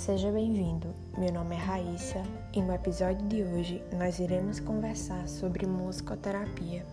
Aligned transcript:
Seja 0.00 0.32
bem-vindo. 0.32 0.94
Meu 1.18 1.30
nome 1.30 1.54
é 1.54 1.58
Raíssa 1.58 2.22
e 2.54 2.62
no 2.62 2.72
episódio 2.72 3.22
de 3.28 3.42
hoje 3.42 3.84
nós 3.92 4.18
iremos 4.18 4.58
conversar 4.58 5.28
sobre 5.28 5.66
musicoterapia. 5.66 6.86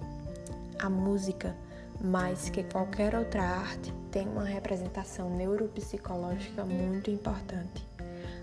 A 0.78 0.90
música, 0.90 1.56
mais 2.02 2.50
que 2.50 2.64
qualquer 2.66 3.16
outra 3.16 3.42
arte, 3.42 3.94
tem 4.12 4.28
uma 4.28 4.44
representação 4.44 5.30
neuropsicológica 5.30 6.66
muito 6.66 7.10
importante. 7.10 7.88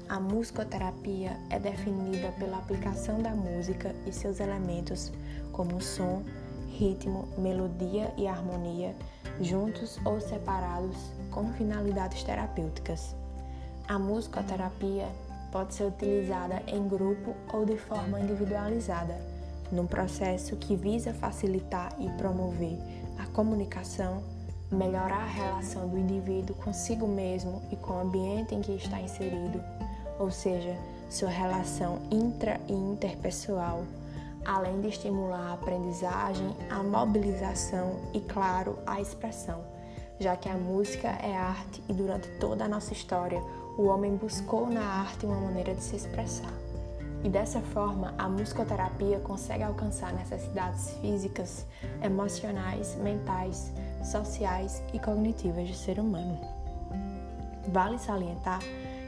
A 0.08 0.18
musicoterapia 0.18 1.36
é 1.50 1.58
definida 1.58 2.32
pela 2.38 2.56
aplicação 2.56 3.20
da 3.20 3.34
música 3.34 3.94
e 4.06 4.12
seus 4.14 4.40
elementos, 4.40 5.12
como 5.52 5.78
som, 5.82 6.22
ritmo, 6.70 7.28
melodia 7.36 8.14
e 8.16 8.26
harmonia, 8.26 8.96
juntos 9.42 10.00
ou 10.06 10.22
separados, 10.22 10.96
com 11.30 11.52
finalidades 11.52 12.24
terapêuticas. 12.24 13.14
A 13.86 13.98
musicoterapia 13.98 15.06
pode 15.52 15.74
ser 15.74 15.84
utilizada 15.84 16.62
em 16.66 16.88
grupo 16.88 17.34
ou 17.52 17.66
de 17.66 17.76
forma 17.76 18.18
individualizada, 18.18 19.14
num 19.70 19.86
processo 19.86 20.56
que 20.56 20.74
visa 20.74 21.12
facilitar 21.12 21.94
e 21.98 22.08
promover 22.16 22.78
a 23.18 23.26
comunicação, 23.26 24.22
melhorar 24.72 25.22
a 25.22 25.26
relação 25.26 25.86
do 25.86 25.98
indivíduo 25.98 26.56
consigo 26.56 27.06
mesmo 27.06 27.62
e 27.70 27.76
com 27.76 27.92
o 27.92 28.00
ambiente 28.00 28.54
em 28.54 28.62
que 28.62 28.72
está 28.72 28.98
inserido, 29.00 29.62
ou 30.18 30.30
seja, 30.30 30.76
sua 31.10 31.28
relação 31.28 31.98
intra 32.10 32.58
e 32.66 32.72
interpessoal, 32.72 33.84
além 34.46 34.80
de 34.80 34.88
estimular 34.88 35.50
a 35.50 35.52
aprendizagem, 35.52 36.56
a 36.70 36.82
mobilização 36.82 38.00
e, 38.14 38.20
claro, 38.20 38.78
a 38.86 38.98
expressão, 38.98 39.62
já 40.18 40.36
que 40.36 40.48
a 40.48 40.56
música 40.56 41.08
é 41.08 41.36
arte 41.36 41.82
e 41.88 41.92
durante 41.92 42.28
toda 42.38 42.64
a 42.64 42.68
nossa 42.68 42.92
história 42.94 43.42
o 43.76 43.86
homem 43.86 44.16
buscou 44.16 44.70
na 44.70 44.82
arte 44.82 45.26
uma 45.26 45.40
maneira 45.40 45.74
de 45.74 45.82
se 45.82 45.96
expressar. 45.96 46.52
E 47.24 47.28
dessa 47.28 47.60
forma, 47.60 48.14
a 48.18 48.28
musicoterapia 48.28 49.18
consegue 49.20 49.64
alcançar 49.64 50.12
necessidades 50.12 50.90
físicas, 51.00 51.66
emocionais, 52.02 52.96
mentais, 52.96 53.72
sociais 54.04 54.82
e 54.92 54.98
cognitivas 54.98 55.68
do 55.68 55.74
ser 55.74 55.98
humano. 55.98 56.38
Vale 57.68 57.98
salientar 57.98 58.60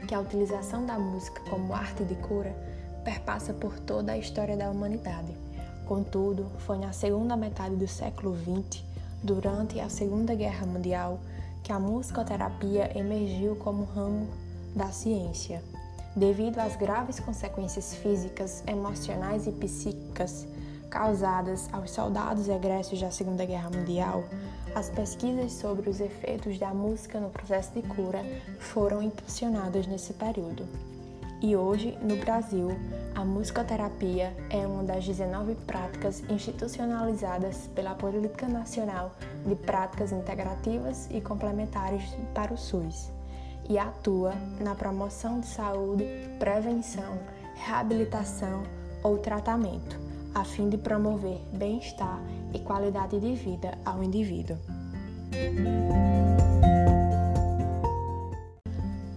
que 0.07 0.15
a 0.15 0.19
utilização 0.19 0.85
da 0.85 0.97
música 0.97 1.41
como 1.49 1.73
arte 1.73 2.03
de 2.03 2.15
cura 2.15 2.55
perpassa 3.03 3.53
por 3.53 3.79
toda 3.79 4.13
a 4.13 4.17
história 4.17 4.57
da 4.57 4.69
humanidade. 4.69 5.31
Contudo, 5.85 6.47
foi 6.59 6.77
na 6.77 6.91
segunda 6.91 7.37
metade 7.37 7.75
do 7.75 7.87
século 7.87 8.35
XX, 8.35 8.83
durante 9.23 9.79
a 9.79 9.89
Segunda 9.89 10.35
Guerra 10.35 10.65
Mundial, 10.65 11.19
que 11.63 11.71
a 11.71 11.79
musicoterapia 11.79 12.97
emergiu 12.97 13.55
como 13.55 13.83
ramo 13.83 14.27
da 14.77 14.91
ciência. 14.91 15.61
Devido 16.15 16.59
às 16.59 16.75
graves 16.75 17.19
consequências 17.19 17.95
físicas, 17.95 18.63
emocionais 18.65 19.45
e 19.45 19.51
psíquicas 19.51 20.47
causadas 20.89 21.67
aos 21.73 21.91
soldados 21.91 22.47
egressos 22.47 22.99
da 23.01 23.11
Segunda 23.11 23.45
Guerra 23.45 23.69
Mundial, 23.69 24.23
as 24.73 24.89
pesquisas 24.89 25.51
sobre 25.53 25.89
os 25.89 25.99
efeitos 25.99 26.57
da 26.57 26.73
música 26.73 27.19
no 27.19 27.29
processo 27.29 27.73
de 27.73 27.81
cura 27.81 28.23
foram 28.59 29.01
impulsionadas 29.01 29.85
nesse 29.85 30.13
período. 30.13 30.65
E 31.41 31.55
hoje, 31.55 31.95
no 32.01 32.15
Brasil, 32.17 32.69
a 33.13 33.23
musicoterapia 33.23 34.35
é 34.49 34.65
uma 34.65 34.83
das 34.83 35.05
19 35.05 35.53
práticas 35.67 36.23
institucionalizadas 36.29 37.69
pela 37.75 37.93
Política 37.93 38.47
Nacional 38.47 39.11
de 39.45 39.55
Práticas 39.55 40.11
Integrativas 40.11 41.07
e 41.11 41.21
Complementares 41.21 42.09
para 42.33 42.53
o 42.53 42.57
SUS 42.57 43.16
e 43.69 43.77
atua 43.77 44.33
na 44.59 44.75
promoção 44.75 45.39
de 45.39 45.47
saúde, 45.47 46.05
prevenção, 46.39 47.19
reabilitação 47.55 48.63
ou 49.03 49.17
tratamento, 49.17 49.99
a 50.33 50.43
fim 50.43 50.69
de 50.69 50.77
promover 50.77 51.39
bem-estar 51.53 52.19
e 52.53 52.59
qualidade 52.59 53.19
de 53.19 53.33
vida 53.33 53.77
ao 53.85 54.03
indivíduo. 54.03 54.57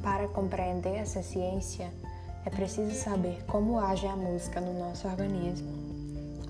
Para 0.03 0.29
compreender 0.29 0.97
essa 0.97 1.23
ciência, 1.23 1.91
é 2.45 2.51
preciso 2.51 2.95
saber 2.95 3.45
como 3.47 3.79
age 3.79 4.07
a 4.07 4.17
música 4.17 4.61
no 4.61 4.79
nosso 4.79 5.07
organismo. 5.07 5.90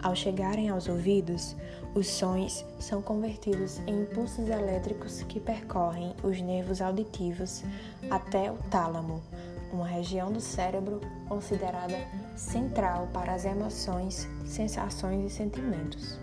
Ao 0.03 0.16
chegarem 0.16 0.71
aos 0.71 0.88
ouvidos, 0.88 1.55
os 1.94 2.09
sons 2.09 2.65
são 2.78 3.03
convertidos 3.03 3.78
em 3.87 4.03
impulsos 4.03 4.49
elétricos 4.49 5.22
que 5.25 5.38
percorrem 5.38 6.15
os 6.22 6.41
nervos 6.41 6.81
auditivos 6.81 7.62
até 8.11 8.50
o 8.50 8.56
tálamo, 8.71 9.22
uma 9.71 9.87
região 9.87 10.33
do 10.33 10.41
cérebro 10.41 11.00
considerada 11.28 11.99
central 12.34 13.09
para 13.12 13.34
as 13.34 13.44
emoções, 13.44 14.27
sensações 14.47 15.31
e 15.31 15.34
sentimentos. 15.34 16.19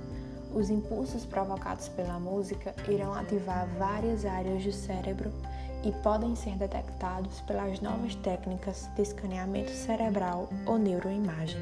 Os 0.53 0.71
impulsos 0.71 1.23
provocados 1.23 1.87
pela 1.89 2.19
música 2.19 2.73
irão 2.89 3.13
ativar 3.13 3.67
várias 3.77 4.25
áreas 4.25 4.63
do 4.63 4.71
cérebro 4.71 5.31
e 5.83 5.91
podem 6.01 6.35
ser 6.35 6.55
detectados 6.55 7.41
pelas 7.41 7.79
novas 7.79 8.15
técnicas 8.15 8.89
de 8.95 9.03
escaneamento 9.03 9.71
cerebral 9.71 10.49
ou 10.65 10.79
neuroimagem. 10.79 11.61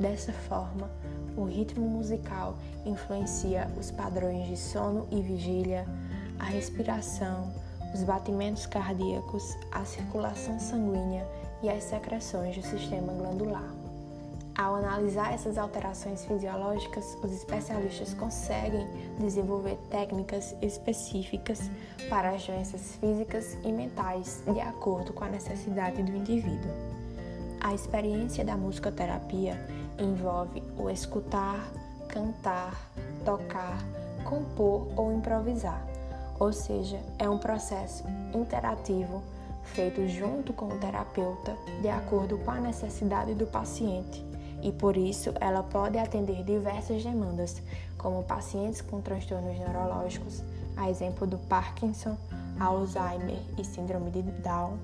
Dessa 0.00 0.32
forma, 0.32 0.90
o 1.38 1.44
ritmo 1.44 1.88
musical 1.88 2.56
influencia 2.84 3.70
os 3.78 3.90
padrões 3.90 4.48
de 4.48 4.56
sono 4.56 5.06
e 5.10 5.22
vigília, 5.22 5.86
a 6.38 6.44
respiração, 6.44 7.52
os 7.94 8.02
batimentos 8.02 8.66
cardíacos, 8.66 9.56
a 9.72 9.84
circulação 9.84 10.58
sanguínea 10.58 11.26
e 11.62 11.68
as 11.68 11.84
secreções 11.84 12.56
do 12.56 12.62
sistema 12.62 13.12
glandular. 13.12 13.72
Ao 14.56 14.74
analisar 14.74 15.32
essas 15.32 15.56
alterações 15.56 16.24
fisiológicas, 16.24 17.16
os 17.22 17.32
especialistas 17.32 18.12
conseguem 18.12 18.88
desenvolver 19.20 19.76
técnicas 19.88 20.56
específicas 20.60 21.70
para 22.08 22.30
as 22.30 22.44
doenças 22.44 22.96
físicas 22.96 23.56
e 23.64 23.70
mentais 23.70 24.42
de 24.52 24.60
acordo 24.60 25.12
com 25.12 25.22
a 25.22 25.28
necessidade 25.28 26.02
do 26.02 26.10
indivíduo. 26.10 26.72
A 27.60 27.72
experiência 27.72 28.44
da 28.44 28.56
musicoterapia 28.56 29.56
envolve 29.98 30.62
o 30.76 30.88
escutar, 30.88 31.68
cantar, 32.08 32.74
tocar, 33.24 33.78
compor 34.24 34.88
ou 34.96 35.12
improvisar, 35.12 35.84
ou 36.38 36.52
seja, 36.52 36.98
é 37.18 37.28
um 37.28 37.38
processo 37.38 38.04
interativo 38.34 39.22
feito 39.64 40.06
junto 40.08 40.52
com 40.52 40.66
o 40.66 40.78
terapeuta 40.78 41.56
de 41.80 41.88
acordo 41.88 42.38
com 42.38 42.50
a 42.50 42.60
necessidade 42.60 43.34
do 43.34 43.46
paciente. 43.46 44.24
E 44.62 44.72
por 44.72 44.96
isso 44.96 45.32
ela 45.40 45.62
pode 45.62 45.98
atender 45.98 46.42
diversas 46.42 47.02
demandas, 47.02 47.62
como 47.96 48.22
pacientes 48.24 48.80
com 48.80 49.00
transtornos 49.00 49.58
neurológicos, 49.58 50.42
a 50.76 50.90
exemplo 50.90 51.26
do 51.26 51.38
Parkinson, 51.38 52.16
Alzheimer 52.58 53.38
e 53.56 53.64
Síndrome 53.64 54.10
de 54.10 54.22
Down 54.22 54.78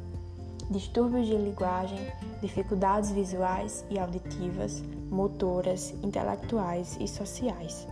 distúrbios 0.71 1.27
de 1.27 1.37
linguagem, 1.37 1.99
dificuldades 2.41 3.11
visuais 3.11 3.85
e 3.91 3.99
auditivas, 3.99 4.83
motoras, 5.11 5.95
intelectuais 6.03 6.97
e 7.01 7.07
sociais. 7.07 7.87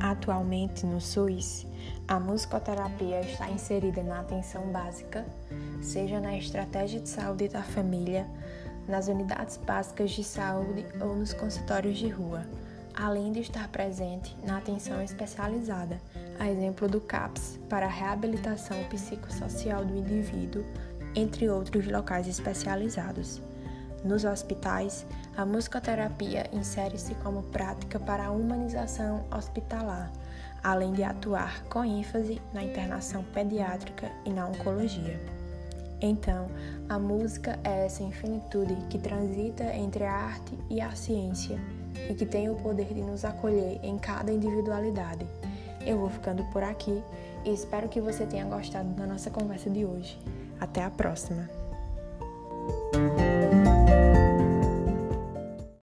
Atualmente 0.00 0.86
no 0.86 1.00
SUS, 1.00 1.66
a 2.06 2.18
musicoterapia 2.18 3.20
está 3.20 3.50
inserida 3.50 4.02
na 4.02 4.20
atenção 4.20 4.70
básica, 4.70 5.24
seja 5.82 6.20
na 6.20 6.36
estratégia 6.36 7.00
de 7.00 7.08
saúde 7.08 7.48
da 7.48 7.62
família, 7.62 8.26
nas 8.88 9.08
unidades 9.08 9.56
básicas 9.56 10.10
de 10.10 10.22
saúde 10.22 10.84
ou 11.00 11.16
nos 11.16 11.32
consultórios 11.32 11.98
de 11.98 12.08
rua 12.08 12.44
além 12.94 13.32
de 13.32 13.40
estar 13.40 13.68
presente 13.68 14.36
na 14.44 14.58
atenção 14.58 15.02
especializada, 15.02 16.00
a 16.38 16.50
exemplo 16.50 16.88
do 16.88 17.00
CAPS, 17.00 17.58
para 17.68 17.86
a 17.86 17.90
reabilitação 17.90 18.82
psicossocial 18.84 19.84
do 19.84 19.96
indivíduo, 19.96 20.64
entre 21.14 21.48
outros 21.48 21.86
locais 21.86 22.26
especializados. 22.26 23.40
Nos 24.04 24.24
hospitais, 24.24 25.06
a 25.36 25.46
musicoterapia 25.46 26.48
insere-se 26.52 27.14
como 27.16 27.42
prática 27.44 27.98
para 27.98 28.26
a 28.26 28.30
humanização 28.30 29.24
hospitalar, 29.34 30.12
além 30.62 30.92
de 30.92 31.02
atuar 31.02 31.64
com 31.64 31.84
ênfase 31.84 32.40
na 32.52 32.62
internação 32.62 33.24
pediátrica 33.32 34.10
e 34.24 34.30
na 34.30 34.46
oncologia. 34.46 35.18
Então, 36.00 36.48
a 36.88 36.98
música 36.98 37.58
é 37.64 37.86
essa 37.86 38.02
infinitude 38.02 38.76
que 38.90 38.98
transita 38.98 39.64
entre 39.74 40.04
a 40.04 40.12
arte 40.12 40.58
e 40.68 40.80
a 40.80 40.90
ciência 40.94 41.58
e 42.10 42.14
que 42.14 42.26
tem 42.26 42.50
o 42.50 42.56
poder 42.56 42.92
de 42.92 43.00
nos 43.00 43.24
acolher 43.24 43.80
em 43.82 43.96
cada 43.96 44.30
individualidade. 44.30 45.26
Eu 45.86 45.98
vou 45.98 46.08
ficando 46.08 46.44
por 46.44 46.62
aqui 46.62 47.02
e 47.44 47.52
espero 47.52 47.88
que 47.88 48.00
você 48.00 48.24
tenha 48.26 48.44
gostado 48.44 48.88
da 48.90 49.06
nossa 49.06 49.30
conversa 49.30 49.68
de 49.68 49.84
hoje. 49.84 50.18
Até 50.60 50.82
a 50.82 50.90
próxima! 50.90 51.48